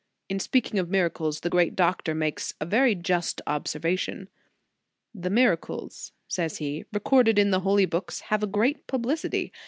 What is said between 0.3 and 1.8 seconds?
speaking of miracles, the great